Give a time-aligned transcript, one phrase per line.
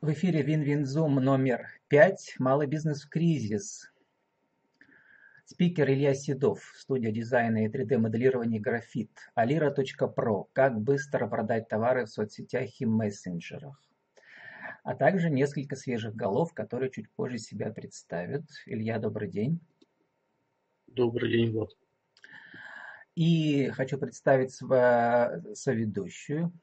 [0.00, 3.92] В эфире Вин-Вин-Зум номер пять «Малый бизнес в кризис».
[5.44, 12.80] Спикер Илья Седов, студия дизайна и 3D-моделирования «Графит», alira.pro «Как быстро продать товары в соцсетях
[12.80, 13.78] и мессенджерах».
[14.84, 18.44] А также несколько свежих голов, которые чуть позже себя представят.
[18.64, 19.60] Илья, добрый день.
[20.86, 21.76] Добрый день, Влад.
[23.16, 26.54] И хочу представить соведущую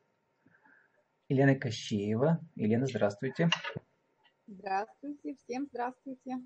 [1.30, 2.40] Елена Кощеева.
[2.56, 3.50] Елена, здравствуйте.
[4.48, 6.38] Здравствуйте, всем здравствуйте.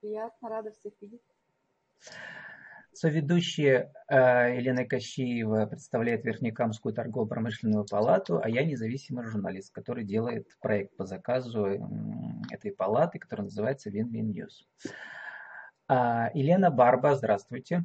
[0.00, 1.22] Приятно, рада всех видеть.
[2.92, 10.96] Соведущая э, Елена Кощеева представляет Верхнекамскую торгово-промышленную палату, а я независимый журналист, который делает проект
[10.96, 11.66] по заказу
[12.50, 14.92] этой палаты, который называется Win-Win News.
[15.88, 17.84] А, Елена Барба, здравствуйте.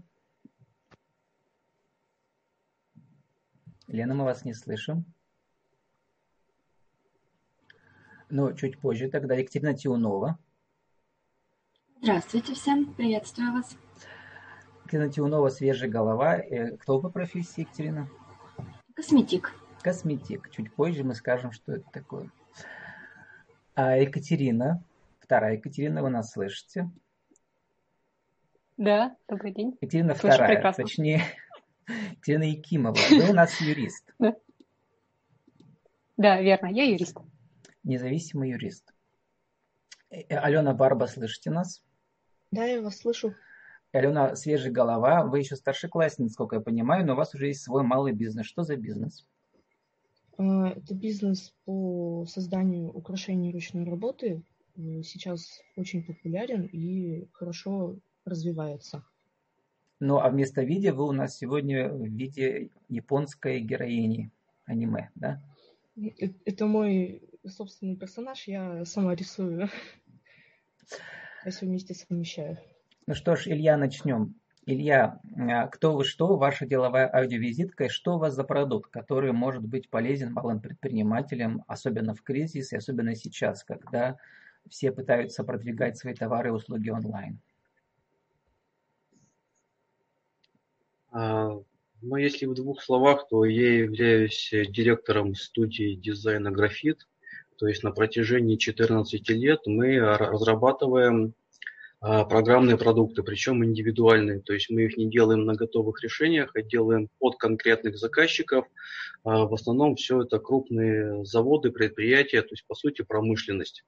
[3.88, 5.06] Елена, мы вас не слышим.
[8.34, 10.40] Но чуть позже тогда Екатерина Тиунова.
[12.02, 13.78] Здравствуйте всем, приветствую вас.
[14.82, 16.38] Екатерина Тиунова, свежая голова.
[16.38, 18.10] Э, кто по профессии, Екатерина?
[18.96, 19.54] Косметик.
[19.84, 20.50] Косметик.
[20.50, 22.32] Чуть позже мы скажем, что это такое.
[23.76, 24.84] А Екатерина,
[25.20, 26.90] вторая Екатерина, вы нас слышите?
[28.78, 29.78] Да, добрый день.
[29.80, 30.84] Екатерина Слышу вторая, прекрасно.
[30.84, 31.22] точнее,
[31.88, 32.98] Екатерина Якимова.
[33.12, 34.12] Вы у нас юрист.
[36.18, 37.16] Да, верно, я юрист
[37.84, 38.94] независимый юрист.
[40.10, 41.84] Э, э, Алена Барба, слышите нас?
[42.52, 43.34] Да, я вас слышу.
[43.92, 47.84] Алена, свежая голова, вы еще старшеклассница, сколько я понимаю, но у вас уже есть свой
[47.84, 48.48] малый бизнес.
[48.48, 49.28] Что за бизнес?
[50.38, 54.44] А, это бизнес по созданию украшений ручной работы.
[54.76, 59.04] Сейчас очень популярен и хорошо развивается.
[60.00, 64.32] Ну, а вместо видео вы у нас сегодня в виде японской героини
[64.66, 65.42] аниме, да?
[65.96, 69.70] Э, это мой собственный персонаж, я сама рисую.
[71.46, 72.58] Я все вместе совмещаю.
[73.06, 74.36] Ну что ж, Илья, начнем.
[74.66, 79.34] Илья, а, кто вы что, ваша деловая аудиовизитка, и что у вас за продукт, который
[79.34, 84.16] может быть полезен малым предпринимателям, особенно в кризисе, особенно сейчас, когда
[84.70, 87.42] все пытаются продвигать свои товары и услуги онлайн?
[91.12, 91.60] А,
[92.02, 97.06] ну, если в двух словах, то я являюсь директором студии дизайна «Графит».
[97.58, 101.34] То есть на протяжении 14 лет мы разрабатываем
[102.06, 104.42] а, программные продукты, причем индивидуальные.
[104.42, 108.66] То есть мы их не делаем на готовых решениях, а делаем под конкретных заказчиков.
[109.24, 113.86] А, в основном все это крупные заводы, предприятия, то есть по сути промышленность.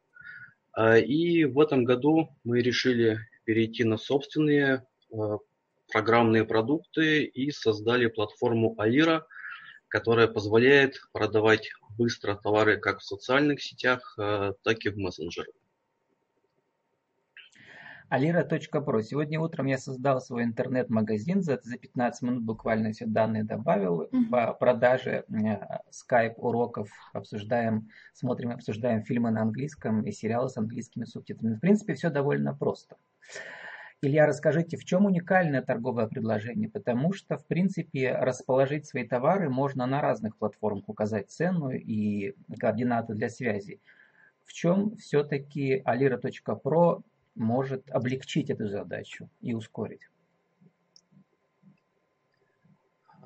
[0.78, 4.86] И в этом году мы решили перейти на собственные
[5.92, 9.26] программные продукты и создали платформу Алира,
[9.96, 15.56] которая позволяет продавать быстро товары как в социальных сетях, э, так и в мессенджерах.
[18.12, 19.02] Alira.pro.
[19.02, 24.02] Сегодня утром я создал свой интернет-магазин, за, за 15 минут буквально все данные добавил.
[24.04, 24.30] Mm-hmm.
[24.32, 25.24] По продаже
[25.92, 31.56] скайп уроков обсуждаем, смотрим, обсуждаем фильмы на английском и сериалы с английскими субтитрами.
[31.56, 32.98] В принципе, все довольно просто.
[34.02, 36.70] Илья, расскажите, в чем уникальное торговое предложение?
[36.70, 43.14] Потому что, в принципе, расположить свои товары можно на разных платформах, указать цену и координаты
[43.14, 43.80] для связи.
[44.44, 47.02] В чем все-таки alira.pro
[47.34, 50.02] может облегчить эту задачу и ускорить?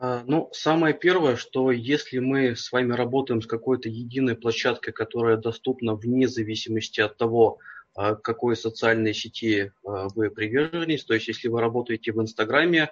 [0.01, 5.36] А, ну, самое первое, что если мы с вами работаем с какой-то единой площадкой, которая
[5.36, 7.59] доступна вне зависимости от того,
[7.94, 11.04] какой социальной сети а, вы приверженец.
[11.04, 12.92] То есть, если вы работаете в Инстаграме,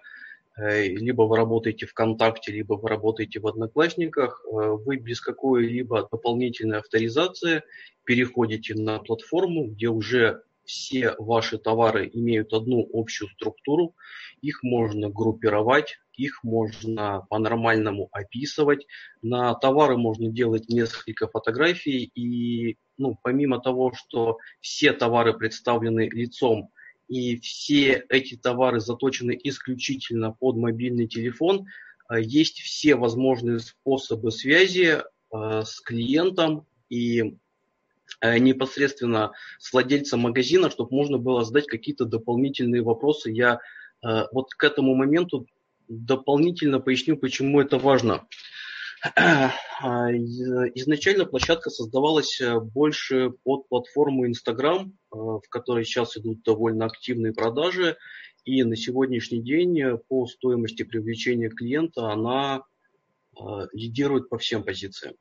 [0.58, 6.80] э, либо вы работаете ВКонтакте, либо вы работаете в Одноклассниках, э, вы без какой-либо дополнительной
[6.80, 7.64] авторизации
[8.04, 13.96] переходите на платформу, где уже все ваши товары имеют одну общую структуру,
[14.42, 18.86] их можно группировать, их можно по-нормальному описывать.
[19.22, 26.72] На товары можно делать несколько фотографий, и ну, помимо того, что все товары представлены лицом,
[27.08, 31.68] и все эти товары заточены исключительно под мобильный телефон,
[32.10, 37.38] э, есть все возможные способы связи э, с клиентом и
[38.22, 43.32] Э, непосредственно с владельцем магазина, чтобы можно было задать какие-то дополнительные вопросы.
[43.32, 43.60] Я
[44.32, 45.48] вот к этому моменту
[45.88, 48.28] дополнительно поясню, почему это важно.
[49.80, 57.32] А, изначально площадка создавалась э, больше под платформу Instagram, в которой сейчас идут довольно активные
[57.32, 57.96] продажи.
[58.44, 62.64] И на сегодняшний день по стоимости привлечения клиента она
[63.72, 65.14] лидирует по всем позициям.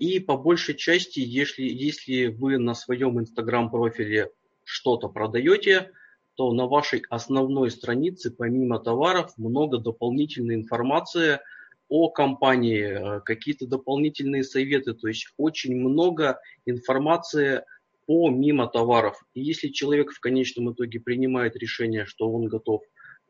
[0.00, 4.32] И по большей части, если, если вы на своем инстаграм-профиле
[4.64, 5.92] что-то продаете,
[6.34, 11.40] то на вашей основной странице помимо товаров много дополнительной информации
[11.88, 17.64] о компании, какие-то дополнительные советы, то есть очень много информации
[18.06, 19.22] помимо товаров.
[19.34, 22.82] И если человек в конечном итоге принимает решение, что он готов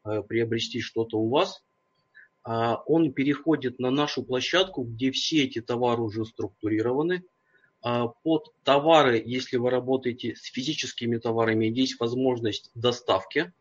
[0.05, 1.63] э, приобрести что-то у вас,
[2.45, 7.25] а, он переходит на нашу площадку, где все эти товары уже структурированы.
[7.83, 13.53] А, под товары, если вы работаете с физическими товарами, есть возможность доставки.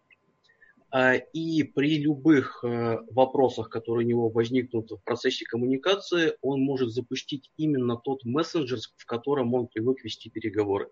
[0.91, 6.91] А, и при любых э, вопросах, которые у него возникнут в процессе коммуникации, он может
[6.91, 10.89] запустить именно тот мессенджер, в котором он привык вести переговоры.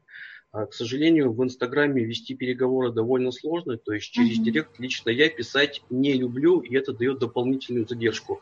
[0.51, 4.43] А, к сожалению, в Инстаграме вести переговоры довольно сложно, то есть через mm-hmm.
[4.43, 8.41] Директ лично я писать не люблю, и это дает дополнительную задержку.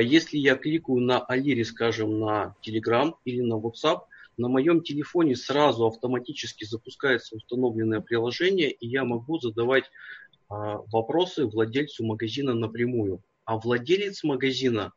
[0.00, 4.02] Если я кликаю на Алире, скажем, на Telegram или на WhatsApp,
[4.40, 9.84] на моем телефоне сразу автоматически запускается установленное приложение, и я могу задавать
[10.48, 13.22] а, вопросы владельцу магазина напрямую.
[13.44, 14.92] А владелец магазина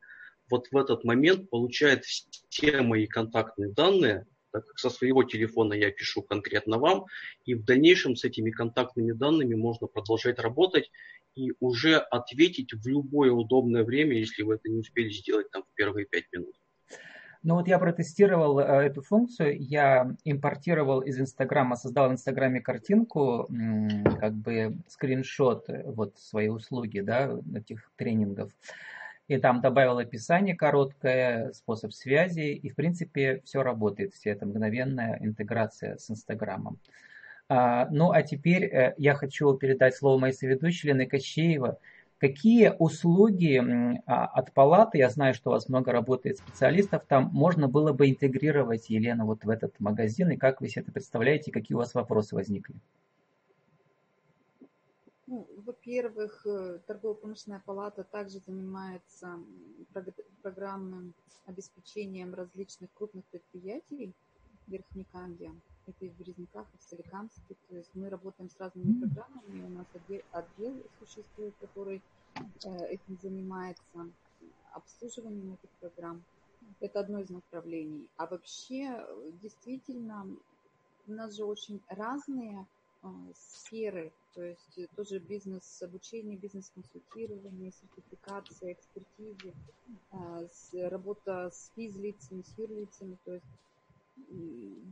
[0.50, 5.92] вот в этот момент получает все мои контактные данные, так как со своего телефона я
[5.92, 7.06] пишу конкретно вам,
[7.44, 10.90] и в дальнейшем с этими контактными данными можно продолжать работать
[11.36, 15.76] и уже ответить в любое удобное время, если вы это не успели сделать там в
[15.76, 16.56] первые пять минут.
[17.44, 23.48] Ну вот я протестировал э, эту функцию, я импортировал из Инстаграма, создал в Инстаграме картинку,
[24.20, 28.50] как бы скриншот э, вот своей услуги, да, этих тренингов.
[29.28, 35.18] И там добавил описание короткое, способ связи, и в принципе все работает, вся эта мгновенная
[35.22, 36.80] интеграция с Инстаграмом.
[37.50, 41.78] А, ну а теперь э, я хочу передать слово моей соведущей Лены Кощеева,
[42.24, 43.58] Какие услуги
[44.06, 48.10] а, от палаты, я знаю, что у вас много работает специалистов, там можно было бы
[48.10, 51.94] интегрировать, Елена, вот в этот магазин, и как вы себе это представляете, какие у вас
[51.94, 52.76] вопросы возникли?
[55.28, 59.38] Ну, во-первых, э, торгово-промышленная палата также занимается
[60.42, 61.14] программным
[61.46, 64.14] обеспечением различных крупных предприятий
[64.68, 65.52] Верхнекамья
[65.88, 67.56] это и в Березняках, и в Соликамске.
[67.70, 69.66] То есть мы работаем с разными программами.
[69.66, 72.02] У нас отдел, отдел существует, который
[72.36, 73.84] э, этим занимается,
[74.74, 76.24] обслуживанием этих программ.
[76.80, 78.08] Это одно из направлений.
[78.18, 79.06] А вообще,
[79.42, 80.28] действительно,
[81.08, 82.66] у нас же очень разные
[83.04, 89.54] э, сферы, то есть тоже бизнес обучение, бизнес-консультирование, сертификация, экспертизы,
[90.12, 93.46] э, работа с физлицами, с юрлицами, то есть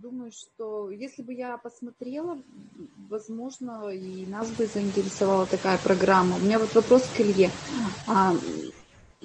[0.02, 2.38] думаю, что если бы я посмотрела,
[3.10, 6.36] возможно, и нас бы заинтересовала такая программа.
[6.36, 7.50] У меня вот вопрос к Илье.
[8.08, 8.34] А,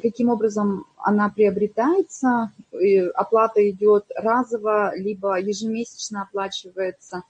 [0.00, 2.52] каким образом она приобретается?
[3.14, 7.22] Оплата идет разово, либо ежемесячно оплачивается?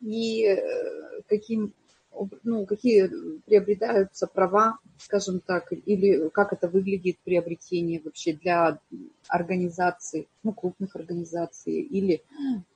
[0.00, 1.72] И э, каким
[2.42, 3.10] ну, какие
[3.46, 8.78] приобретаются права, скажем так, или как это выглядит приобретение вообще для
[9.28, 12.22] организаций, ну, крупных организаций, или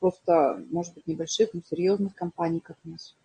[0.01, 3.17] просто, может быть, небольших, но серьезных компаний, как у нас.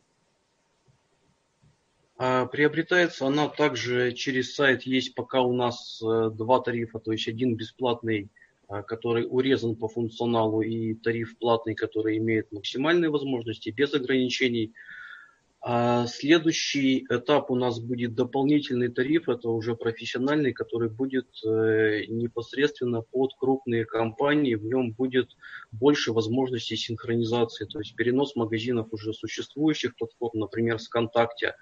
[2.18, 4.84] А, приобретается она также через сайт.
[4.84, 8.30] Есть пока у нас э, два тарифа, то есть один бесплатный,
[8.68, 14.74] а, который урезан по функционалу, и тариф платный, который имеет максимальные возможности без ограничений.
[15.60, 23.02] А следующий этап у нас будет дополнительный тариф, это уже профессиональный, который будет э, непосредственно
[23.02, 25.32] под крупные компании, в нем будет
[25.72, 31.56] больше возможностей синхронизации, то есть перенос магазинов уже существующих платформ, например, ВКонтакте,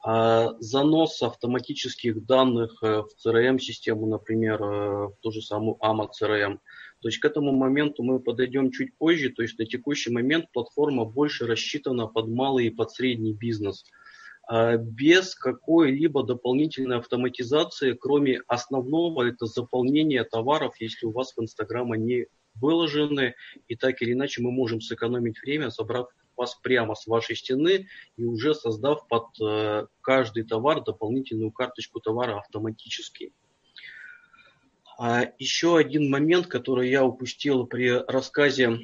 [0.00, 6.58] а занос автоматических данных э, в CRM-систему, например, э, в ту же самую AMA CRM–
[7.00, 11.04] то есть к этому моменту мы подойдем чуть позже, то есть на текущий момент платформа
[11.04, 13.84] больше рассчитана под малый и под средний бизнес
[14.48, 21.92] а без какой-либо дополнительной автоматизации, кроме основного, это заполнение товаров, если у вас в Инстаграм
[21.92, 23.34] они выложены,
[23.68, 28.24] и так или иначе мы можем сэкономить время, собрав вас прямо с вашей стены и
[28.24, 33.32] уже создав под э, каждый товар дополнительную карточку товара автоматически.
[34.98, 38.80] А еще один момент, который я упустил при рассказе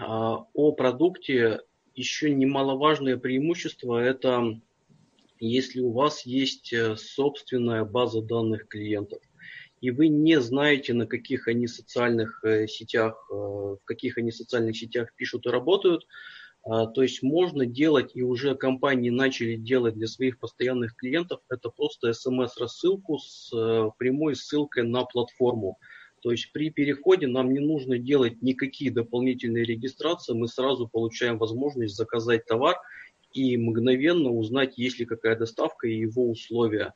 [0.00, 1.60] а, о продукте,
[1.94, 4.60] еще немаловажное преимущество– это
[5.44, 9.20] если у вас есть э, собственная база данных клиентов,
[9.80, 14.76] и вы не знаете, на каких они социальных э, сетях, э, в каких они социальных
[14.76, 16.06] сетях пишут и работают,
[16.64, 22.12] то есть можно делать, и уже компании начали делать для своих постоянных клиентов, это просто
[22.12, 25.78] смс-рассылку с э, прямой ссылкой на платформу.
[26.22, 31.96] То есть при переходе нам не нужно делать никакие дополнительные регистрации, мы сразу получаем возможность
[31.96, 32.76] заказать товар
[33.32, 36.94] и мгновенно узнать, есть ли какая доставка и его условия.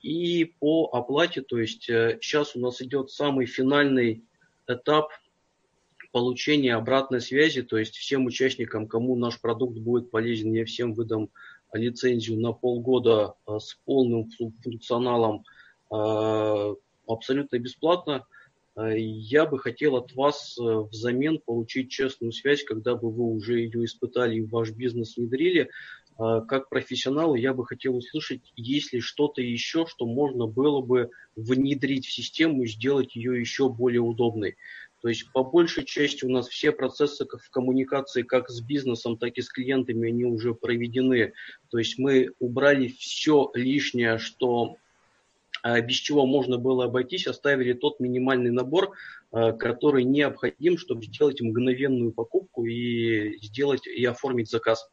[0.00, 4.22] И по оплате, то есть сейчас у нас идет самый финальный
[4.68, 5.08] этап
[6.16, 11.28] получения обратной связи, то есть всем участникам, кому наш продукт будет полезен, я всем выдам
[11.74, 14.30] лицензию на полгода а, с полным
[14.64, 15.44] функционалом
[15.90, 16.72] а,
[17.06, 18.26] абсолютно бесплатно.
[18.76, 23.84] А, я бы хотел от вас взамен получить честную связь, когда бы вы уже ее
[23.84, 25.68] испытали и в ваш бизнес внедрили.
[26.18, 32.06] Как профессионал я бы хотел услышать, есть ли что-то еще, что можно было бы внедрить
[32.06, 34.56] в систему и сделать ее еще более удобной.
[35.06, 39.38] То есть по большей части у нас все процессы в коммуникации как с бизнесом, так
[39.38, 41.32] и с клиентами, они уже проведены.
[41.70, 44.78] То есть мы убрали все лишнее, что
[45.62, 48.96] а, без чего можно было обойтись, оставили тот минимальный набор,
[49.30, 54.90] а, который необходим, чтобы сделать мгновенную покупку и сделать и оформить заказ.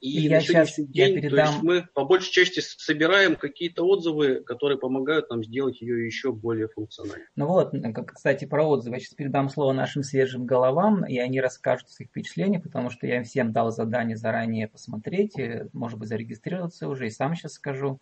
[0.00, 1.30] И я сейчас день, я передам...
[1.30, 6.32] то есть мы по большей части собираем какие-то отзывы, которые помогают нам сделать ее еще
[6.32, 7.26] более функциональной.
[7.34, 7.72] Ну вот,
[8.06, 8.96] кстати, про отзывы.
[8.96, 13.16] Я сейчас передам слово нашим свежим головам, и они расскажут своих впечатлений, потому что я
[13.16, 15.34] им всем дал задание заранее посмотреть,
[15.72, 18.00] может быть, зарегистрироваться уже, и сам сейчас скажу.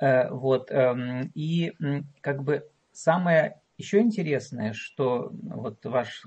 [0.00, 1.72] Э, вот, эм, и
[2.20, 6.26] как бы самое еще интересное, что вот ваш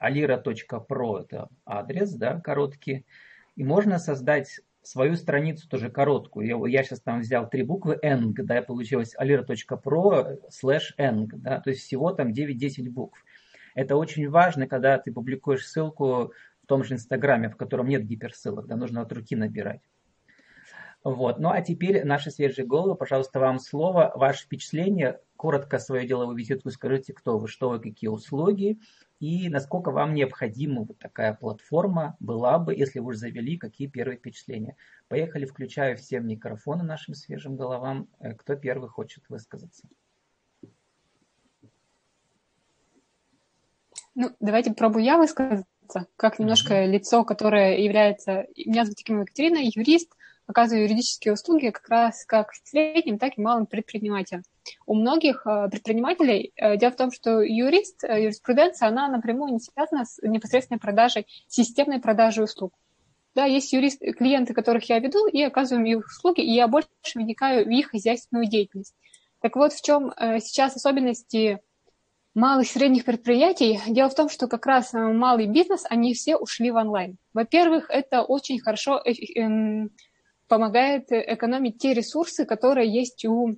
[0.00, 3.04] alira.pro это адрес, да, короткий,
[3.56, 6.46] и можно создать свою страницу тоже короткую.
[6.46, 11.70] Я, я сейчас там взял три буквы eng, да, получилось alira.pro slash eng, да, то
[11.70, 13.24] есть всего там 9-10 букв.
[13.74, 16.32] Это очень важно, когда ты публикуешь ссылку
[16.62, 19.82] в том же Инстаграме, в котором нет гиперссылок, да, нужно от руки набирать.
[21.04, 21.40] Вот.
[21.40, 26.70] Ну а теперь наши свежие головы, пожалуйста, вам слово, ваше впечатление, коротко свою деловую визитку
[26.70, 28.78] скажите, кто вы, что вы, какие услуги,
[29.22, 34.18] и насколько вам необходима вот такая платформа была бы, если вы уже завели, какие первые
[34.18, 34.74] впечатления.
[35.06, 38.08] Поехали, включаю все микрофоны нашим свежим головам.
[38.18, 39.86] Э, кто первый хочет высказаться?
[44.16, 45.66] Ну, давайте пробую я высказаться,
[46.16, 46.90] как немножко mm-hmm.
[46.90, 48.48] лицо, которое является...
[48.56, 50.16] Меня зовут Екатерина, юрист,
[50.52, 54.44] оказываю юридические услуги как раз как средним, так и малым предпринимателям.
[54.86, 59.60] У многих э, предпринимателей э, дело в том, что юрист, э, юриспруденция, она напрямую не
[59.60, 62.72] связана с непосредственной продажей, системной продажей услуг.
[63.34, 66.88] Да, есть юрист, клиенты, которых я веду, и оказываю им их услуги, и я больше
[67.14, 68.94] вникаю в их хозяйственную деятельность.
[69.40, 71.60] Так вот, в чем сейчас особенности
[72.34, 73.80] малых и средних предприятий?
[73.88, 77.16] Дело в том, что как раз малый бизнес, они все ушли в онлайн.
[77.32, 79.02] Во-первых, это очень хорошо
[79.34, 79.90] эм,
[80.52, 83.56] помогает экономить те ресурсы, которые есть у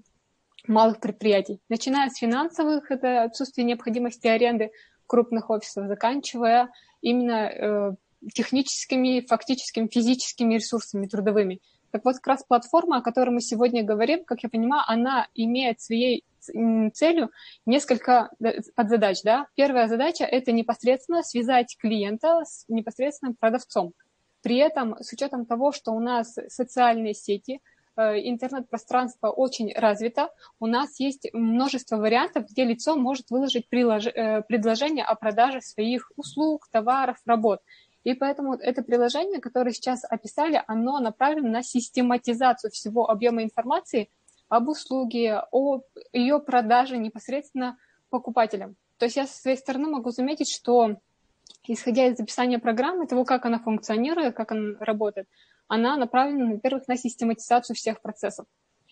[0.68, 4.70] малых предприятий, начиная с финансовых, это отсутствие необходимости аренды
[5.08, 6.70] крупных офисов, заканчивая
[7.00, 7.92] именно э,
[8.32, 11.60] техническими, фактическими, физическими ресурсами трудовыми.
[11.90, 15.80] Так вот, как раз платформа, о которой мы сегодня говорим, как я понимаю, она имеет
[15.80, 17.30] своей целью
[17.66, 18.30] несколько
[18.76, 19.20] подзадач.
[19.24, 19.48] Да?
[19.56, 23.94] Первая задача– это непосредственно связать клиента с непосредственным продавцом–
[24.44, 27.60] при этом, с учетом того, что у нас социальные сети,
[27.96, 30.28] э, интернет-пространство очень развито,
[30.60, 36.68] у нас есть множество вариантов, где лицо может выложить э, предложение о продаже своих услуг,
[36.70, 37.60] товаров, работ.
[38.04, 44.10] И поэтому это приложение, которое сейчас описали, оно направлено на систематизацию всего объема информации
[44.50, 45.80] об услуге, о
[46.12, 47.78] ее продаже непосредственно
[48.10, 48.76] покупателям.
[48.98, 50.96] То есть я со своей стороны могу заметить, что
[51.72, 55.28] исходя из описания программы, того, как она функционирует, как она работает,
[55.68, 58.46] она направлена, во-первых, на систематизацию всех процессов.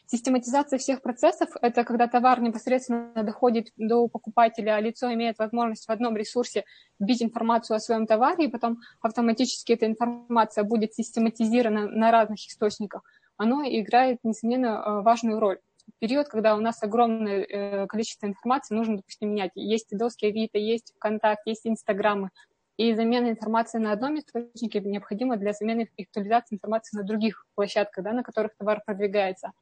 [0.06, 5.90] Систематизация всех процессов– это когда товар непосредственно доходит до покупателя, а лицо имеет возможность в
[5.90, 6.64] одном ресурсе
[6.98, 13.02] вбить информацию о своем товаре, и потом автоматически эта информация будет систематизирована на разных источниках.
[13.38, 15.58] Оно играет, несомненно, э, важную роль
[15.98, 19.52] период, когда у нас огромное э, количество информации нужно, допустим, менять.
[19.54, 22.30] Есть доски Авито, есть ВКонтакт, есть Инстаграмы.
[22.78, 28.12] И замена информации на одном источнике необходима для замены актуализации информации на других площадках, да,
[28.12, 29.52] на которых товар продвигается.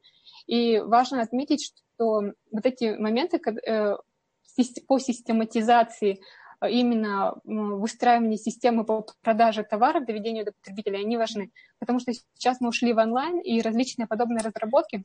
[0.47, 3.97] И важно отметить, что вот эти моменты э,
[4.87, 6.21] по систематизации
[6.61, 11.51] э, именно выстраивание системы по продаже товаров, доведению до потребителя, они важны.
[11.79, 15.03] Потому что сейчас мы ушли в онлайн, и различные подобные разработки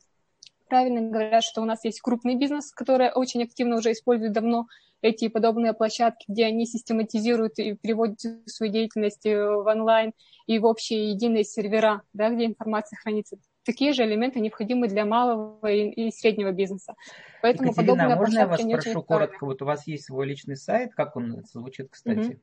[0.67, 4.67] правильно говорят, что у нас есть крупный бизнес, который очень активно уже использует давно
[5.01, 10.13] эти подобные площадки, где они систематизируют и переводят свою деятельность э, в онлайн
[10.47, 13.37] и в общие единые сервера, да, где информация хранится.
[13.63, 16.95] такие же элементы необходимы для малого и, и среднего бизнеса.
[17.41, 19.45] Поэтому Екатерина, а можно я вас спрошу коротко?
[19.45, 22.19] Вот у вас есть свой личный сайт, как он звучит, кстати?
[22.19, 22.39] Угу.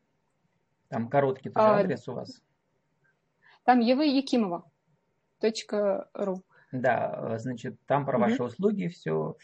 [0.88, 2.40] Там короткий тоже а, адрес у вас.
[3.64, 4.64] Там Евы Якимова.
[6.14, 6.42] .ру.
[6.74, 8.24] Да, значит, там про угу.
[8.24, 9.36] ваши услуги все.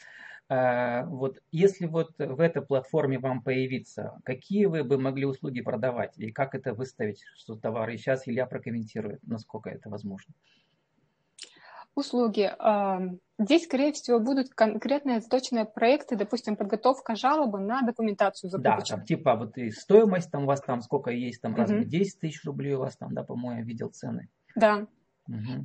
[0.49, 6.19] А, вот если вот в этой платформе вам появиться, какие вы бы могли услуги продавать
[6.19, 7.95] и как это выставить, что товары?
[7.95, 10.35] И сейчас Илья прокомментирует, насколько это возможно.
[11.95, 12.51] Услуги.
[12.59, 13.01] А,
[13.39, 18.89] здесь, скорее всего, будут конкретные заточенные проекты, допустим, подготовка жалобы на документацию закупочек.
[18.89, 22.19] Да, там типа вот и стоимость там у вас там, сколько есть там, разве 10
[22.19, 24.29] тысяч рублей у вас там, да, по-моему, я видел цены.
[24.57, 24.89] Да,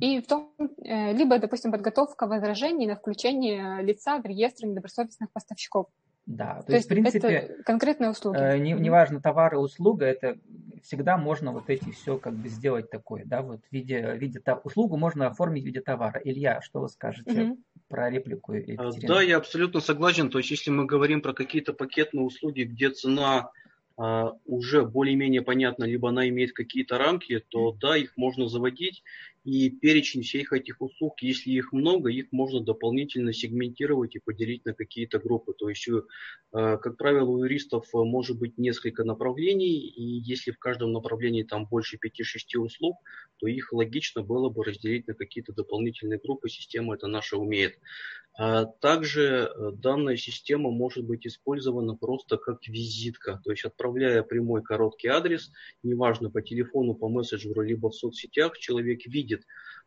[0.00, 0.52] и в том,
[0.84, 5.86] э, либо, допустим, подготовка возражений на включение лица в реестр недобросовестных поставщиков.
[6.26, 8.36] Да, то, то есть, в принципе, это конкретные услуги.
[8.36, 10.36] Э, не, неважно, товар и услуга, это
[10.82, 14.40] всегда можно вот эти все как бы сделать такое, да, вот в виде, в виде
[14.64, 16.20] услугу можно оформить в виде товара.
[16.22, 17.56] Илья, что вы скажете mm
[17.88, 19.06] про реплику а, Екатерины?
[19.06, 20.28] Да, я абсолютно согласен.
[20.28, 23.50] То есть, если мы говорим про какие-то пакетные услуги, где цена а,
[23.96, 29.02] уже более-менее понятна, либо она имеет какие-то рамки, то да, их можно заводить.
[29.44, 34.74] И перечень всех этих услуг, если их много, их можно дополнительно сегментировать и поделить на
[34.74, 35.54] какие-то группы.
[35.56, 36.02] То есть, э,
[36.50, 41.96] как правило, у юристов может быть несколько направлений, и если в каждом направлении там больше
[41.96, 42.96] 5-6 услуг,
[43.38, 46.48] то их логично было бы разделить на какие-то дополнительные группы.
[46.48, 47.78] Система это наша умеет.
[48.38, 54.62] А также э, данная система может быть использована просто как визитка, то есть отправляя прямой
[54.62, 55.50] короткий адрес,
[55.82, 59.42] неважно по телефону, по мессенджеру, либо в соцсетях, человек видит,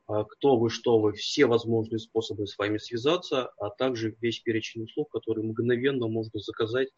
[0.08, 4.86] а, кто вы, что вы, все возможные способы с вами связаться, а также весь перечень
[4.86, 6.90] услуг, которые мгновенно можно заказать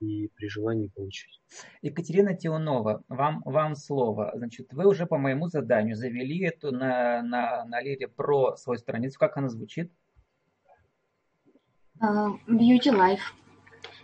[0.00, 1.40] и при желании получить.
[1.82, 4.32] Екатерина Тионова, вам, вам слово.
[4.34, 9.20] Значит, вы уже по моему заданию завели эту на, на, на Лире про свою страницу.
[9.20, 9.92] Как она звучит?
[12.00, 13.20] А, Beauty Life.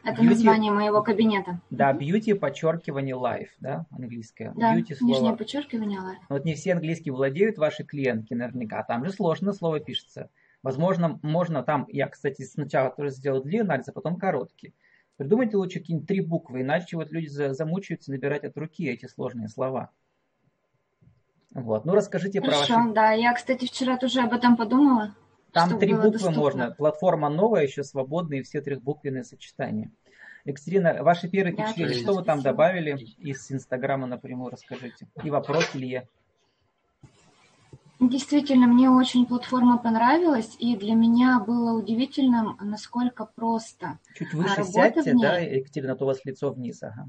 [0.04, 1.60] Это beauty, название моего кабинета.
[1.70, 4.52] Да, beauty подчеркивание life, да, английское.
[4.56, 5.12] Да, beauty слово.
[5.12, 6.18] нижнее подчеркивание life.
[6.28, 8.82] Вот не все английский владеют ваши клиентки наверняка.
[8.82, 10.30] Там же сложно слово пишется.
[10.62, 14.74] Возможно, можно там, я, кстати, сначала тоже сделал длинный анализ, а потом короткий.
[15.16, 19.90] Придумайте лучше какие-нибудь три буквы, иначе вот люди замучаются набирать от руки эти сложные слова.
[21.54, 21.84] Вот.
[21.84, 22.92] Ну, расскажите Хорошо, про ваши...
[22.94, 23.12] да.
[23.12, 25.14] Я, кстати, вчера тоже об этом подумала.
[25.52, 26.38] Там три буквы доступно.
[26.38, 26.70] можно.
[26.70, 29.90] Платформа новая, еще свободные, все трехбуквенные сочетания.
[30.44, 35.06] Екатерина, ваши первые впечатления, что вы там добавили из Инстаграма напрямую, расскажите.
[35.22, 36.08] И вопрос Илье.
[38.00, 45.14] Действительно, мне очень платформа понравилась, и для меня было удивительным, насколько просто Чуть выше сядьте,
[45.14, 47.08] да, Екатерина, а то у вас лицо вниз, ага.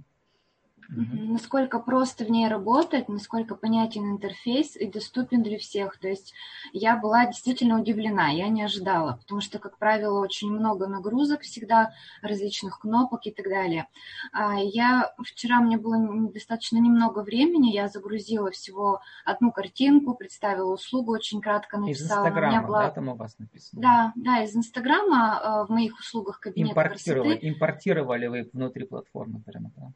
[0.90, 1.34] Угу.
[1.34, 5.98] Насколько просто в ней работать, насколько понятен интерфейс и доступен для всех.
[5.98, 6.34] То есть
[6.72, 11.94] я была действительно удивлена, я не ожидала, потому что, как правило, очень много нагрузок всегда,
[12.22, 13.88] различных кнопок и так далее.
[14.32, 15.98] А я вчера, мне было
[16.30, 22.28] достаточно немного времени, я загрузила всего одну картинку, представила услугу, очень кратко написала.
[22.28, 22.84] Из Инстаграма, была...
[22.84, 23.82] да, там у вас написано?
[23.82, 27.50] Да, да, из Инстаграма э, в моих услугах кабинета импортировали, красоты.
[27.50, 29.92] Импортировали вы внутри платформы прямо, да?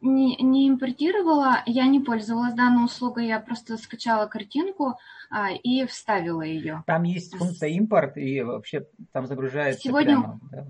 [0.00, 4.98] Не, не импортировала, я не пользовалась данной услугой, я просто скачала картинку
[5.30, 6.82] а, и вставила ее.
[6.86, 10.18] Там есть функция импорт, и вообще там загружается Сегодня...
[10.18, 10.40] прямо.
[10.50, 10.66] Да?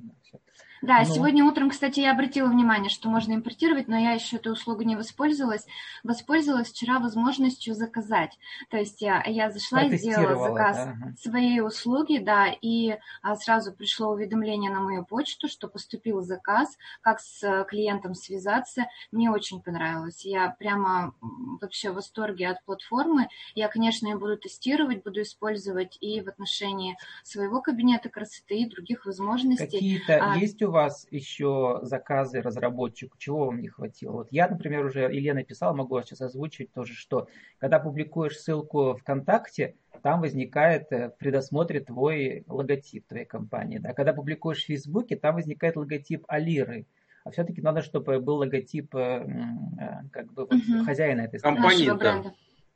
[0.83, 1.15] Да, ну...
[1.15, 4.97] сегодня утром, кстати, я обратила внимание, что можно импортировать, но я еще эту услугу не
[4.97, 5.67] воспользовалась.
[6.05, 8.39] Воспользовалась вчера возможностью заказать.
[8.71, 11.15] То есть я, я зашла и сделала заказ да?
[11.19, 17.21] своей услуги, да, и а, сразу пришло уведомление на мою почту, что поступил заказ, как
[17.21, 18.87] с клиентом связаться.
[19.11, 20.25] Мне очень понравилось.
[20.25, 21.15] Я прямо
[21.61, 23.29] вообще в восторге от платформы.
[23.55, 29.07] Я, конечно, ее буду тестировать, буду использовать и в отношении своего кабинета красоты и других
[29.07, 29.67] возможностей.
[29.67, 33.17] Какие-то а, есть у вас еще заказы разработчику?
[33.19, 34.13] Чего вам не хватило?
[34.13, 39.77] Вот я, например, уже Елена писал, могу сейчас озвучить тоже, что когда публикуешь ссылку ВКонтакте,
[40.03, 43.79] там возникает э, в предосмотре твой логотип твоей компании.
[43.79, 43.93] Да?
[43.93, 46.87] Когда публикуешь в Фейсбуке, там возникает логотип Алиры.
[47.25, 50.85] А все-таки надо, чтобы был логотип э, э, как бы угу.
[50.85, 51.91] хозяина этой компании.
[51.99, 52.23] Да.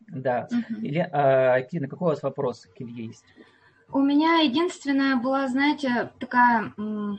[0.08, 0.48] Да.
[0.50, 0.80] Угу.
[0.80, 3.24] Или, а, Кирина, какой у вас вопрос к Илье есть?
[3.92, 7.18] У меня единственная была, знаете, такая, ну,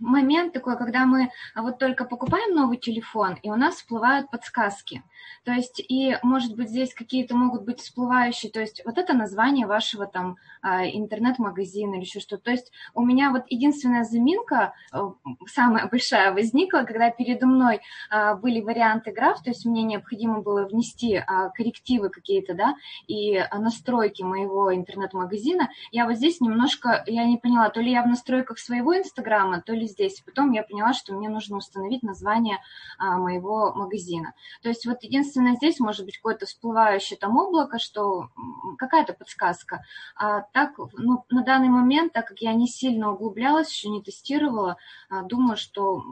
[0.00, 5.02] момент такой, когда мы вот только покупаем новый телефон, и у нас всплывают подсказки.
[5.44, 9.66] То есть, и, может быть, здесь какие-то могут быть всплывающие, то есть, вот это название
[9.66, 12.44] вашего там а, интернет-магазина или еще что-то.
[12.44, 14.98] То есть, у меня вот единственная заминка, э,
[15.46, 20.66] самая большая, возникла, когда передо мной а, были варианты граф, то есть, мне необходимо было
[20.66, 22.74] внести а, коррективы какие-то, да,
[23.06, 28.08] и настройки моего интернет-магазина, я вот здесь немножко, я не поняла, то ли я в
[28.08, 30.20] настройках своего Инстаграма, то ли здесь.
[30.26, 32.58] Потом я поняла, что мне нужно установить название
[32.98, 34.34] а, моего магазина.
[34.60, 38.28] То есть вот единственное здесь может быть какое-то всплывающее там облако, что
[38.76, 39.84] какая-то подсказка.
[40.16, 44.76] А так, ну, на данный момент, так как я не сильно углублялась, еще не тестировала,
[45.08, 46.02] а, думаю, что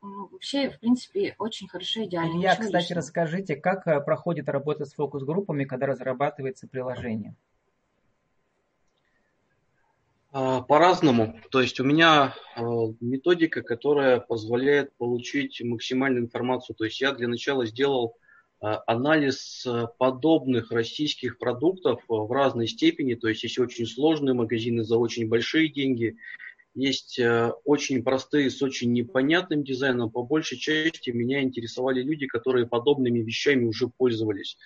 [0.00, 2.40] ну, вообще, в принципе, очень хорошо, идеально.
[2.40, 2.98] Я, кстати, лишнего.
[2.98, 7.34] расскажите, как э, проходит работа с фокус-группами, когда разрабатывается приложение?
[10.30, 11.40] А, по-разному.
[11.50, 12.62] То есть у меня а,
[13.00, 16.76] методика, которая позволяет получить максимальную информацию.
[16.76, 18.16] То есть я для начала сделал
[18.60, 19.66] а, анализ
[19.98, 23.14] подобных российских продуктов в разной степени.
[23.14, 26.16] То есть есть очень сложные магазины за очень большие деньги,
[26.74, 27.18] есть
[27.64, 30.10] очень простые с очень непонятным дизайном.
[30.10, 34.56] По большей части меня интересовали люди, которые подобными вещами уже пользовались.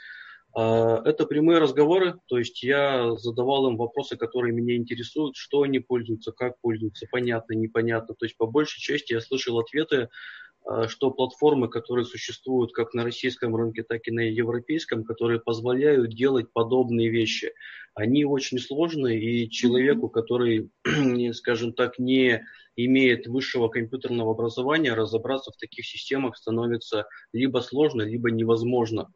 [0.55, 5.79] А, это прямые разговоры, то есть я задавал им вопросы, которые меня интересуют, что они
[5.79, 8.15] пользуются, как пользуются, понятно, непонятно.
[8.15, 10.09] То есть по большей части я слышал ответы,
[10.65, 16.11] а, что платформы, которые существуют как на российском рынке, так и на европейском, которые позволяют
[16.11, 17.53] делать подобные вещи,
[17.95, 20.71] они очень сложные, и человеку, который,
[21.33, 22.45] скажем так, не
[22.77, 29.13] имеет высшего компьютерного образования, разобраться в таких системах становится либо сложно, либо невозможно.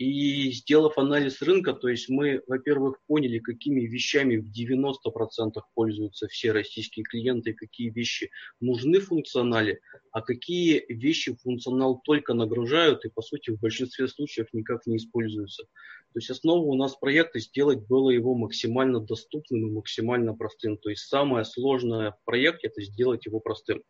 [0.00, 6.52] И сделав анализ рынка, то есть мы, во-первых, поняли, какими вещами в 90% пользуются все
[6.52, 13.20] российские клиенты, какие вещи нужны в функционале, а какие вещи функционал только нагружают и, по
[13.20, 15.64] сути, в большинстве случаев никак не используются.
[15.64, 20.78] То есть основа у нас проекта сделать было его максимально доступным и максимально простым.
[20.78, 23.82] То есть самое сложное в проекте это сделать его простым.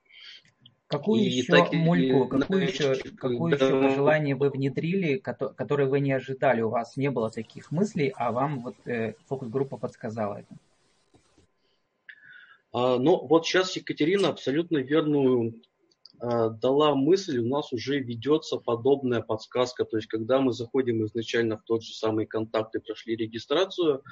[0.91, 3.65] Какую и еще так, мульку, какую еще, какую да.
[3.65, 8.33] еще пожелание вы внедрили, которое вы не ожидали, у вас не было таких мыслей, а
[8.33, 10.57] вам вот э, фокус-группа подсказала это?
[12.73, 15.63] А, ну, вот сейчас Екатерина абсолютно верную
[16.21, 19.85] дала мысль, у нас уже ведется подобная подсказка.
[19.85, 24.03] То есть, когда мы заходим изначально в тот же самый контакт и прошли регистрацию,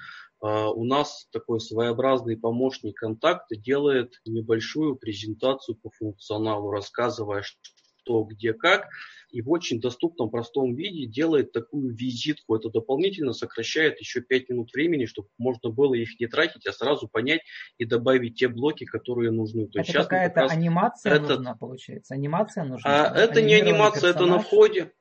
[0.41, 7.43] а, у нас такой своеобразный помощник контакта делает небольшую презентацию по функционалу, рассказывая,
[8.09, 8.89] что, где, как
[9.31, 12.57] и в очень доступном, простом виде делает такую визитку.
[12.57, 17.09] Это дополнительно сокращает еще 5 минут времени, чтобы можно было их не тратить, а сразу
[17.09, 17.43] понять
[17.77, 19.67] и добавить те блоки, которые нужны.
[19.67, 20.53] То это какая-то раз...
[20.53, 21.35] анимация это...
[21.35, 22.15] нужна, получается?
[22.15, 23.11] Анимация нужна?
[23.11, 24.17] А, это не анимация, персонаж?
[24.17, 24.93] это на входе.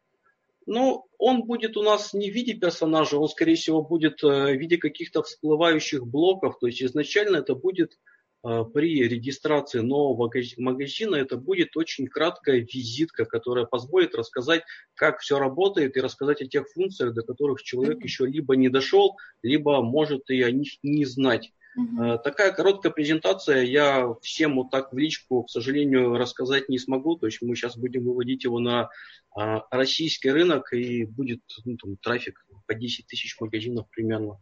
[0.65, 4.59] Ну, он будет у нас не в виде персонажа, он, скорее всего, будет э, в
[4.59, 6.59] виде каких-то всплывающих блоков.
[6.59, 7.97] То есть изначально это будет
[8.41, 14.63] при регистрации нового магазина это будет очень краткая визитка, которая позволит рассказать,
[14.95, 19.17] как все работает и рассказать о тех функциях, до которых человек еще либо не дошел,
[19.41, 21.51] либо может и о них не знать.
[21.77, 22.17] Uh-huh.
[22.23, 27.17] Такая короткая презентация, я всем вот так в личку, к сожалению, рассказать не смогу.
[27.17, 28.89] То есть мы сейчас будем выводить его на
[29.35, 34.41] а, российский рынок и будет ну, там, трафик по 10 тысяч магазинов примерно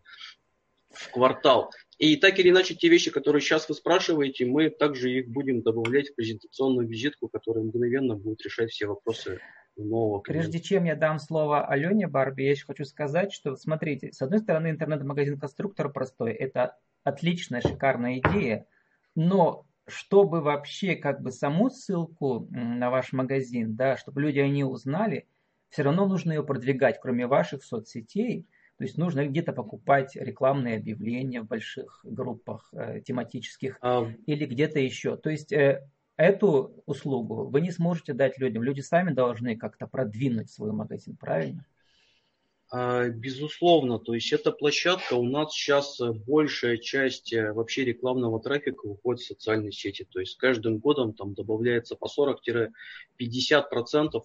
[0.96, 1.72] в квартал.
[1.98, 6.10] И так или иначе, те вещи, которые сейчас вы спрашиваете, мы также их будем добавлять
[6.10, 9.40] в презентационную визитку, которая мгновенно будет решать все вопросы
[9.78, 10.50] нового клиента.
[10.50, 14.40] Прежде чем я дам слово Алене Барби, я еще хочу сказать, что, смотрите, с одной
[14.40, 18.66] стороны, интернет-магазин «Конструктор» простой, это отличная, шикарная идея,
[19.16, 24.64] но чтобы вообще как бы саму ссылку на ваш магазин, да, чтобы люди о ней
[24.64, 25.28] узнали,
[25.70, 31.42] все равно нужно ее продвигать, кроме ваших соцсетей, то есть нужно где-то покупать рекламные объявления
[31.42, 34.12] в больших группах э, тематических а...
[34.26, 35.16] или где-то еще.
[35.16, 38.64] То есть э, эту услугу вы не сможете дать людям.
[38.64, 41.66] Люди сами должны как-то продвинуть свой магазин, правильно?
[42.78, 48.42] А, безусловно, то есть эта площадка у нас сейчас э, большая часть э, вообще рекламного
[48.42, 50.06] трафика уходит в социальные сети.
[50.12, 52.72] То есть с каждым годом там добавляется по 40-50%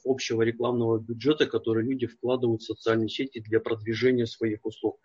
[0.04, 4.98] общего рекламного бюджета, который люди вкладывают в социальные сети для продвижения своих услуг.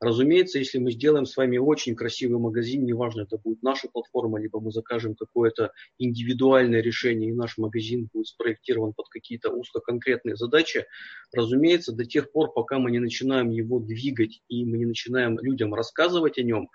[0.00, 4.60] Разумеется, если мы сделаем с вами очень красивый магазин, неважно, это будет наша платформа, либо
[4.60, 10.86] мы закажем какое-то индивидуальное решение, и наш магазин будет спроектирован под какие-то узкоконкретные задачи,
[11.32, 15.74] разумеется, до тех пор, пока мы не начинаем его двигать и мы не начинаем людям
[15.74, 16.68] рассказывать о нем,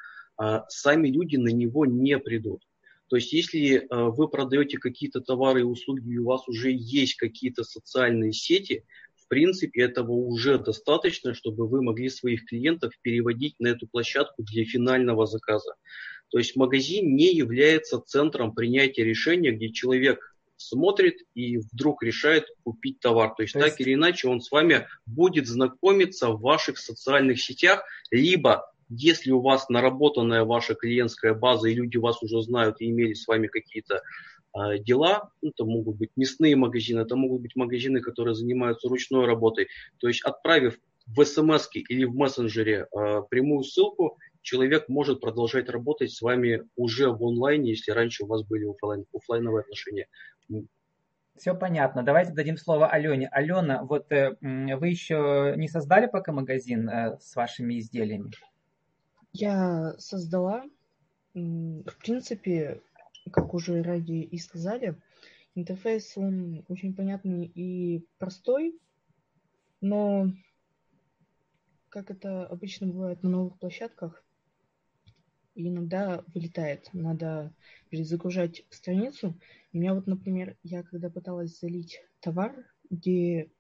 [0.68, 2.62] сами люди на него не придут.
[3.08, 7.64] То есть если вы продаете какие-то товары и услуги, и у вас уже есть какие-то
[7.64, 8.84] социальные сети,
[9.34, 15.26] принципе, этого уже достаточно, чтобы вы могли своих клиентов переводить на эту площадку для финального
[15.26, 15.74] заказа.
[16.30, 20.20] То есть магазин не является центром принятия решения, где человек
[20.58, 23.34] смотрит и вдруг решает купить товар.
[23.36, 27.42] То есть, То есть так или иначе он с вами будет знакомиться в ваших социальных
[27.42, 32.90] сетях, либо если у вас наработанная ваша клиентская база и люди вас уже знают и
[32.90, 34.04] имели с вами какие-то
[34.80, 39.68] дела, ну, это могут быть мясные магазины, это могут быть магазины, которые занимаются ручной работой.
[40.00, 46.12] То есть отправив в смс или в мессенджере э, прямую ссылку, человек может продолжать работать
[46.12, 50.08] с вами уже в онлайне, если раньше у вас были офлайн, офлайновые отношения.
[51.36, 52.04] Все понятно.
[52.04, 53.28] Давайте дадим слово Алене.
[53.30, 58.32] Алена, вот э, вы еще не создали пока магазин э, с вашими изделиями?
[59.32, 60.64] Я создала.
[61.34, 62.82] В принципе,
[63.32, 64.96] как уже ради и сказали,
[65.56, 68.80] интерфейс он очень понятный и простой,
[69.82, 70.32] но
[71.90, 74.24] как это обычно бывает на новых площадках,
[75.56, 76.90] иногда вылетает.
[76.94, 77.54] Надо
[77.90, 79.40] перезагружать страницу.
[79.72, 82.56] У меня вот, например, я когда пыталась залить товар,
[82.90, 83.52] где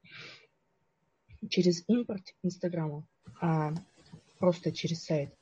[1.50, 3.08] через импорт Инстаграма,
[3.40, 3.74] а
[4.40, 5.34] просто через сайт,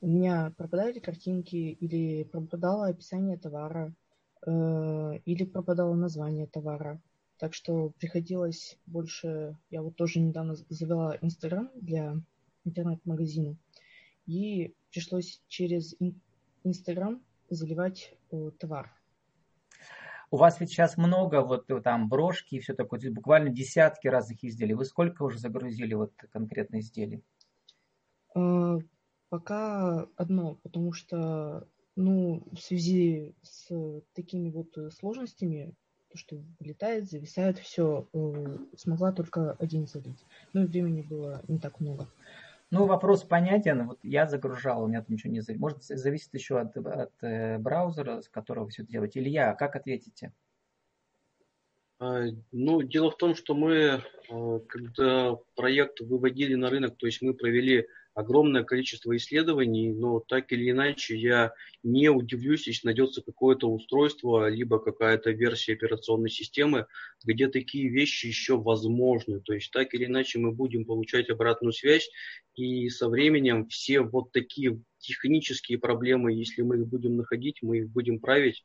[0.00, 3.94] у меня пропадали картинки или пропадало описание товара,
[4.46, 7.00] э, или пропадало название товара.
[7.38, 9.56] Так что приходилось больше...
[9.70, 12.16] Я вот тоже недавно завела Инстаграм для
[12.64, 13.56] интернет-магазина.
[14.26, 15.96] И пришлось через
[16.64, 18.92] Инстаграм заливать э, товар.
[20.30, 24.44] У вас ведь сейчас много вот э, там брошки и все такое, буквально десятки разных
[24.44, 24.74] изделий.
[24.74, 27.22] Вы сколько уже загрузили вот конкретно изделий?
[29.30, 33.68] Э, пока одно, потому что ну, в связи с
[34.14, 35.74] такими вот сложностями,
[36.10, 38.08] то, что вылетает, зависает, все,
[38.76, 40.24] смогла только один залить.
[40.52, 42.08] Ну и времени было не так много.
[42.70, 43.88] Ну, вопрос понятен.
[43.88, 45.60] Вот я загружал, у меня там ничего не зависит.
[45.60, 49.20] Может, зависит еще от, от э, браузера, с которого вы все делаете.
[49.20, 50.32] Илья, как ответите?
[51.98, 54.02] А, ну, дело в том, что мы,
[54.68, 57.88] когда проект выводили на рынок, то есть мы провели
[58.18, 61.52] огромное количество исследований, но так или иначе я
[61.84, 66.86] не удивлюсь, если найдется какое-то устройство, либо какая-то версия операционной системы,
[67.24, 69.40] где такие вещи еще возможны.
[69.40, 72.10] То есть так или иначе мы будем получать обратную связь,
[72.56, 77.88] и со временем все вот такие технические проблемы, если мы их будем находить, мы их
[77.88, 78.64] будем править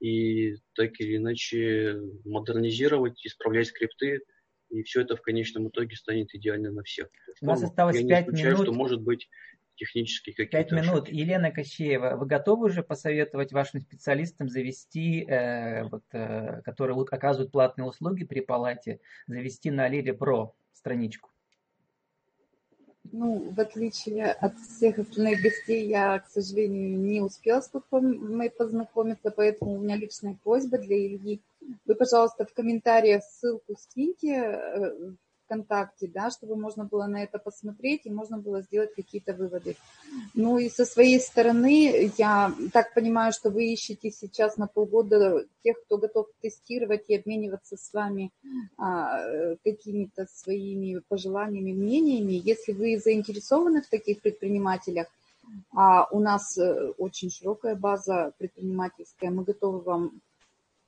[0.00, 4.20] и так или иначе модернизировать, исправлять скрипты,
[4.70, 7.08] и все это в конечном итоге станет идеально на всех.
[7.40, 8.62] У нас осталось пять минут.
[8.62, 9.28] что может быть
[9.76, 11.04] технически какие-то Пять минут.
[11.04, 11.14] Ошибки.
[11.14, 17.86] Елена Кощеева, вы готовы уже посоветовать вашим специалистам завести, э, вот, э, которые оказывают платные
[17.86, 21.30] услуги при палате, завести на Лире Про страничку?
[23.12, 29.30] Ну, в отличие от всех остальных гостей, я, к сожалению, не успела с платформой познакомиться,
[29.30, 31.42] поэтому у меня личная просьба для Ильи.
[31.84, 35.12] Вы, пожалуйста, в комментариях ссылку скиньте э,
[35.46, 39.76] ВКонтакте, да, чтобы можно было на это посмотреть и можно было сделать какие-то выводы.
[40.34, 45.76] Ну и со своей стороны, я так понимаю, что вы ищете сейчас на полгода тех,
[45.84, 48.30] кто готов тестировать и обмениваться с вами
[48.76, 52.40] а, какими-то своими пожеланиями, мнениями.
[52.44, 55.06] Если вы заинтересованы в таких предпринимателях,
[55.72, 60.20] а у нас э, очень широкая база предпринимательская, мы готовы вам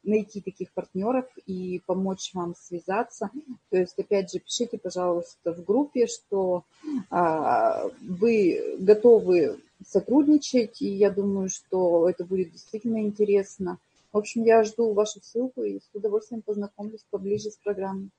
[0.02, 3.30] найти таких партнеров и помочь вам связаться.
[3.70, 6.64] То есть, опять же, пишите, пожалуйста, в группе, что
[7.10, 13.78] а, вы готовы сотрудничать, и я думаю, что это будет действительно интересно.
[14.12, 18.10] В общем, я жду вашу ссылку и с удовольствием познакомлюсь поближе с программой.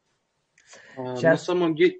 [0.96, 1.24] Сейчас...
[1.24, 2.00] На самом деле,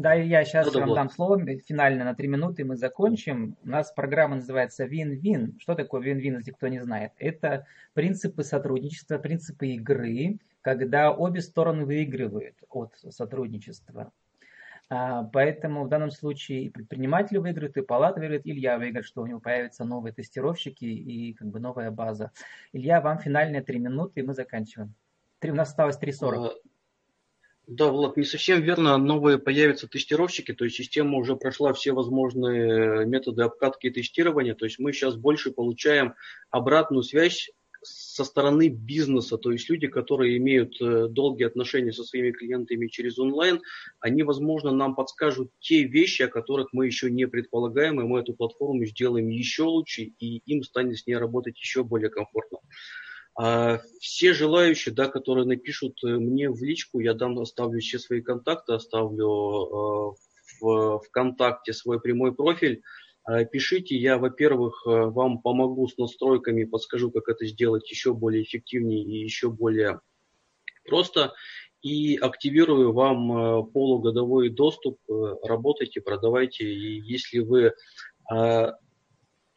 [0.00, 3.56] да, я сейчас вам дам слово финально на три минуты, мы закончим.
[3.62, 5.58] У нас программа называется Win-Win.
[5.58, 7.12] Что такое Win-Win, если кто не знает?
[7.18, 14.10] Это принципы сотрудничества, принципы игры, когда обе стороны выигрывают от сотрудничества.
[14.88, 19.26] А, поэтому в данном случае и предприниматель выиграет, и палата выиграет, Илья выиграет, что у
[19.26, 22.32] него появятся новые тестировщики и как бы новая база.
[22.72, 24.94] Илья, вам финальные три минуты, и мы заканчиваем.
[25.40, 26.52] Три, у нас осталось 3.40.
[27.70, 28.98] Да, Влад, не совсем верно.
[28.98, 34.56] Новые появятся тестировщики, то есть система уже прошла все возможные методы обкатки и тестирования.
[34.56, 36.14] То есть мы сейчас больше получаем
[36.50, 37.48] обратную связь
[37.82, 43.20] со стороны бизнеса, то есть люди, которые имеют э, долгие отношения со своими клиентами через
[43.20, 43.60] онлайн,
[44.00, 48.34] они, возможно, нам подскажут те вещи, о которых мы еще не предполагаем, и мы эту
[48.34, 52.58] платформу сделаем еще лучше, и им станет с ней работать еще более комфортно.
[53.42, 58.20] А все желающие, да, которые напишут э, мне в личку, я дам, оставлю все свои
[58.20, 60.12] контакты, оставлю э,
[60.60, 62.82] в ВКонтакте свой прямой профиль.
[63.26, 69.04] Э, пишите, я, во-первых, вам помогу с настройками, подскажу, как это сделать еще более эффективнее
[69.04, 70.00] и еще более
[70.86, 71.32] просто.
[71.80, 74.98] И активирую вам полугодовой доступ.
[75.42, 76.70] Работайте, продавайте.
[76.70, 77.72] И если вы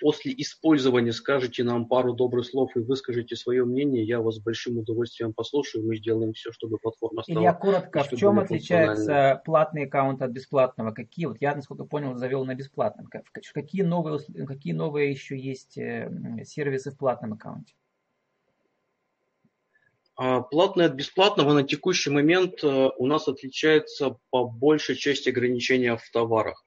[0.03, 4.77] после использования скажете нам пару добрых слов и выскажете свое мнение, я вас с большим
[4.77, 7.39] удовольствием послушаю, мы сделаем все, чтобы платформа стала...
[7.39, 10.91] Илья, коротко, в чем отличается платный аккаунт от бесплатного?
[10.91, 13.07] Какие, вот я, насколько понял, завел на бесплатном.
[13.53, 16.11] Какие новые, какие новые еще есть э,
[16.43, 17.73] сервисы в платном аккаунте?
[20.15, 25.95] А, платное от бесплатного на текущий момент э, у нас отличается по большей части ограничения
[25.95, 26.65] в товарах.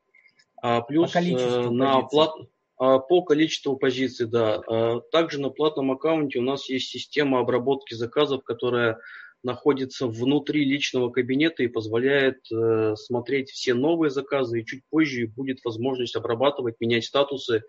[0.62, 4.60] А плюс по э, на платном а, по количеству позиций, да.
[4.66, 8.98] А, также на платном аккаунте у нас есть система обработки заказов, которая
[9.42, 15.60] находится внутри личного кабинета и позволяет э, смотреть все новые заказы, и чуть позже будет
[15.64, 17.62] возможность обрабатывать, менять статусы.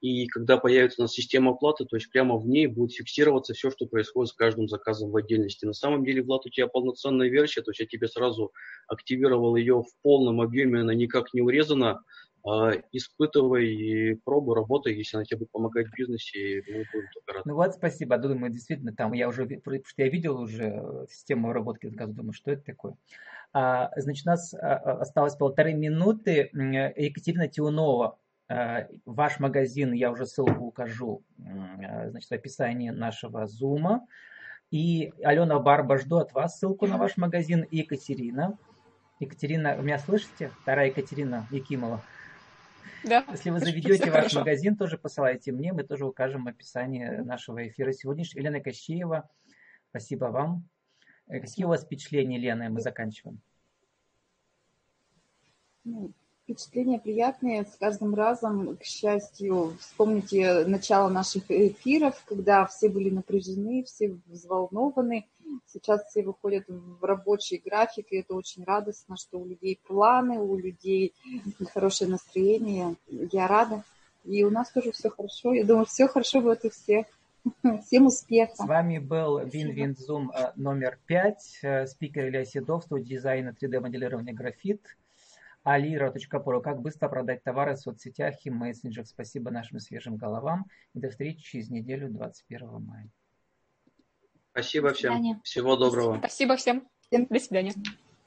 [0.00, 3.70] И когда появится у нас система оплаты, то есть прямо в ней будет фиксироваться все,
[3.70, 5.64] что происходит с каждым заказом в отдельности.
[5.64, 8.52] На самом деле, Влад, у тебя полноценная версия, то есть я тебе сразу
[8.88, 12.02] активировал ее в полном объеме, она никак не урезана.
[12.44, 17.32] А, испытывай и пробуй, работай, если она тебе будет помогать в бизнесе, мы будем только
[17.32, 17.48] рады.
[17.48, 18.18] Ну вот, спасибо.
[18.18, 22.50] Думаю, действительно, там я уже, потому что я видел уже систему обработки заказа, думаю, что
[22.50, 22.96] это такое.
[23.52, 26.50] А, значит, у нас а, осталось полторы минуты.
[26.96, 28.18] Екатерина Тиунова,
[29.06, 34.06] ваш магазин, я уже ссылку укажу, значит, в описании нашего зума.
[34.72, 37.62] И Алена Барба, жду от вас ссылку на ваш магазин.
[37.62, 38.58] И Екатерина.
[39.20, 40.50] Екатерина, вы меня слышите?
[40.62, 42.02] Вторая Екатерина Якимова.
[43.04, 43.24] Да.
[43.30, 44.40] Если вы заведете ваш хорошо.
[44.40, 48.40] магазин, тоже посылайте мне, мы тоже укажем в описании нашего эфира сегодняшнего.
[48.42, 49.28] Елена Кощеева,
[49.90, 50.68] спасибо вам.
[51.28, 53.40] Э, какие у вас впечатления, Лена, мы заканчиваем?
[55.84, 56.12] Ну,
[56.44, 58.76] впечатления приятные с каждым разом.
[58.76, 65.26] К счастью, вспомните начало наших эфиров, когда все были напряжены, все взволнованы.
[65.66, 70.56] Сейчас все выходят в рабочий график, и это очень радостно, что у людей планы, у
[70.56, 71.14] людей
[71.72, 72.96] хорошее настроение.
[73.08, 73.84] Я рада.
[74.24, 75.52] И у нас тоже все хорошо.
[75.52, 77.06] Я думаю, все хорошо будет у всех.
[77.86, 78.56] Всем успехов.
[78.56, 84.32] С вами был Вин-Вин Zoom э, номер 5, э, спикер Илья Седов, студия дизайна 3D-моделирования
[84.32, 84.80] графит.
[85.64, 86.60] Alira.pro.
[86.60, 89.08] Как быстро продать товары в соцсетях и мессенджерах.
[89.08, 90.66] Спасибо нашим свежим головам.
[90.94, 93.10] И до встречи через неделю, 21 мая.
[94.52, 95.40] Спасибо всем.
[95.42, 96.18] Всего доброго.
[96.18, 96.86] Спасибо всем.
[97.10, 97.74] До свидания.